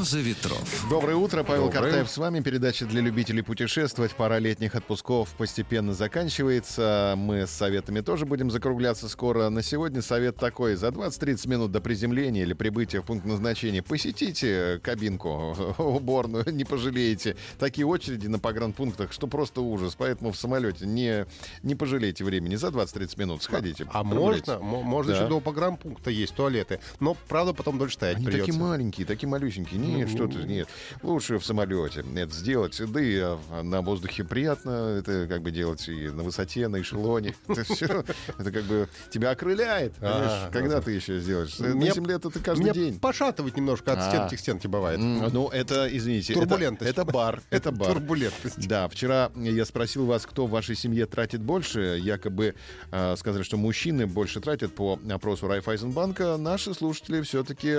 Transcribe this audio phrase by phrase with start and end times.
[0.00, 0.86] Роза ветров.
[0.88, 1.82] Доброе утро, Павел Доброе.
[1.82, 2.40] Картаев с вами.
[2.40, 4.12] Передача для любителей путешествовать.
[4.14, 7.12] Пора летних отпусков постепенно заканчивается.
[7.18, 9.50] Мы с советами тоже будем закругляться скоро.
[9.50, 10.76] На сегодня совет такой.
[10.76, 17.36] За 20-30 минут до приземления или прибытия в пункт назначения посетите кабинку, уборную, не пожалеете.
[17.58, 19.96] Такие очереди на погранпунктах, что просто ужас.
[19.98, 21.26] Поэтому в самолете не,
[21.62, 22.54] не пожалейте времени.
[22.56, 23.84] За 20-30 минут сходите.
[23.92, 24.46] А прогуляйтесь.
[24.46, 24.62] можно?
[24.64, 25.18] М- Можно Да.
[25.18, 26.80] еще до погранпункта есть туалеты.
[27.00, 28.46] Но, правда, потом дольше стоять Они придется.
[28.46, 29.78] такие маленькие, такие малюсенькие.
[29.78, 30.68] Нет, Ну, что ты, нет.
[31.02, 32.80] Лучше в самолете это сделать.
[32.92, 37.34] Да и а, на воздухе приятно это как бы делать и на высоте, на эшелоне.
[37.48, 38.04] Это все,
[38.38, 39.92] это как бы тебя окрыляет.
[40.00, 41.58] А, Когда ты еще сделаешь?
[41.58, 42.98] На Меня- земле это ты каждый день.
[43.00, 44.08] пошатывать немножко от А.
[44.10, 44.98] стенки к стенке бывает.
[45.00, 46.90] Ну, это, извините, Турбулентность.
[46.90, 47.42] это бар.
[47.50, 47.92] Это бар.
[47.94, 48.66] Турбулентность.
[48.68, 51.98] Да, вчера я спросил вас, кто в вашей семье тратит больше.
[52.00, 52.54] Якобы
[52.92, 56.36] э, сказали, что мужчины больше тратят по опросу Райфайзенбанка.
[56.36, 57.78] Наши слушатели все-таки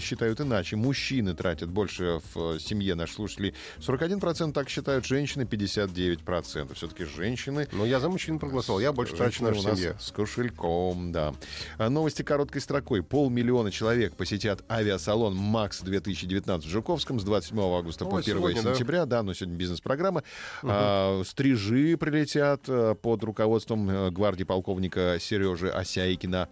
[0.00, 0.76] считают иначе.
[0.76, 3.54] Мужчины тратят больше в э, семье наших слушателей.
[3.78, 6.74] 41% так считают, женщины 59%.
[6.74, 8.80] Все-таки женщины Ну, я за мужчин проголосовал.
[8.80, 9.96] Я больше трачу на семье.
[10.00, 11.34] с кошельком, да.
[11.78, 13.02] А Новости короткой строкой.
[13.02, 18.62] Полмиллиона человек посетят авиасалон «Макс» 2019 в Жуковском с 27 августа Ой, по 1 сегодня,
[18.62, 18.74] да?
[18.74, 19.06] сентября.
[19.06, 20.22] Да, но сегодня бизнес-программа.
[20.62, 26.48] А, стрижи прилетят а, под руководством а, гвардии полковника Сережи Осяйкина.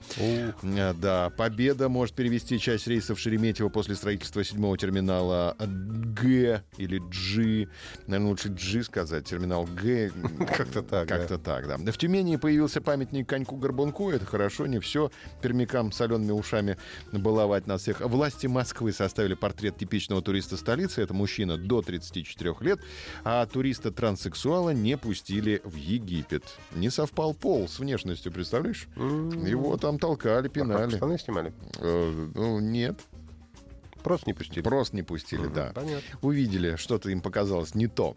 [0.63, 7.69] А, Да, Победа может перевести часть рейсов Шереметьево после строительства седьмого терминала Г или G.
[8.07, 9.25] Наверное, лучше G сказать.
[9.25, 10.11] Терминал Г.
[10.57, 11.19] Как-то так, да.
[11.19, 11.77] Как-то так, да.
[11.77, 14.11] В Тюмени появился памятник коньку-горбунку.
[14.11, 15.11] Это хорошо, не все.
[15.43, 16.77] Пермякам солеными ушами
[17.13, 18.01] баловать нас всех.
[18.01, 21.03] Власти Москвы составили портрет типичного туриста столицы.
[21.03, 22.81] Это мужчина до 34 лет.
[23.25, 26.43] А туриста-транссексуала не пустили в Египет.
[26.75, 28.89] Не совпал пол с внешностью, представляешь?
[28.97, 30.97] Его там толкали, А пинали.
[30.97, 31.53] штаны снимали?
[31.79, 32.99] Э, ну, нет,
[34.03, 34.63] Просто не пустили.
[34.63, 35.73] просто не пустили, да.
[35.75, 36.19] Понятно.
[36.23, 38.17] Увидели, что-то им показалось не то.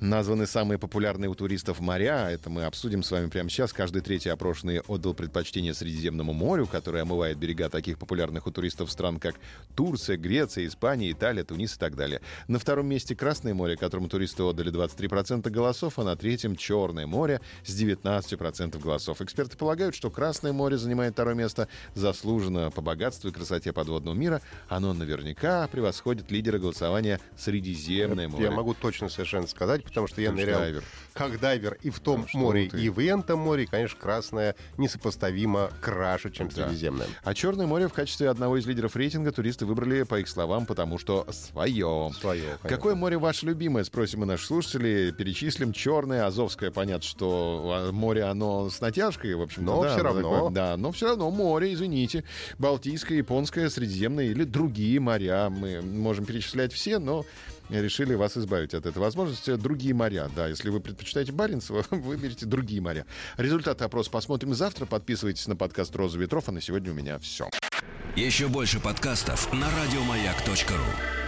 [0.00, 2.28] Названы самые популярные у туристов моря.
[2.30, 3.72] Это мы обсудим с вами прямо сейчас.
[3.72, 9.18] Каждый третий опрошенный отдал предпочтение Средиземному морю, которое омывает берега таких популярных у туристов стран,
[9.18, 9.36] как
[9.74, 12.20] Турция, Греция, Испания, Италия, Тунис и так далее.
[12.48, 17.40] На втором месте Красное море, которому туристы отдали 23% голосов, а на третьем Черное море
[17.64, 19.20] с 19% голосов.
[19.20, 24.40] Эксперты полагают, что Красное море занимает второе место заслуженно по богатству и красоте подводного мира.
[24.68, 28.44] Оно наверняка превосходит лидера голосования Средиземное море.
[28.44, 30.82] Я могу точно совершенно сказать, потому что я Ты нырял дайвер.
[31.12, 32.82] как дайвер и в том Ну, море, ты.
[32.82, 33.64] и в этом море.
[33.64, 36.66] И, конечно, красное несопоставимо краше, чем Да.
[36.66, 37.06] Средиземное.
[37.24, 40.98] А Черное море в качестве одного из лидеров рейтинга туристы выбрали, по их словам, потому
[40.98, 42.10] что свое.
[42.20, 42.68] Свое, конечно.
[42.68, 45.12] Какое море ваше любимое, спросим мы наших слушателей.
[45.12, 45.72] Перечислим.
[45.72, 50.20] Черное, Азовское, понятно, что а, море, оно с натяжкой, в общем Но да, оно равно.
[50.22, 52.24] такое, да, но все равно море, извините.
[52.58, 55.50] Балтийское, Японское, Средиземное или другие моря.
[55.50, 57.24] Мы можем перечислять все, но
[57.68, 59.56] решили вас избавить от этой возможности.
[59.56, 60.48] Другие моря, да.
[60.48, 63.06] Если вы предпочитаете Баренцево, выберите другие моря.
[63.36, 64.86] Результаты опроса посмотрим завтра.
[64.86, 66.48] Подписывайтесь на подкаст «Роза ветров».
[66.48, 67.50] А на сегодня у меня все.
[68.16, 71.21] Еще больше подкастов на радиомаяк.ру.